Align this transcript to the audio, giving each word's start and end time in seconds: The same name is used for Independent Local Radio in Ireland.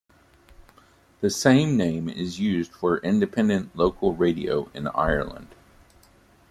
The 1.19 1.29
same 1.29 1.77
name 1.77 2.09
is 2.09 2.39
used 2.39 2.71
for 2.73 2.97
Independent 3.01 3.75
Local 3.75 4.15
Radio 4.15 4.71
in 4.73 4.87
Ireland. 4.87 5.53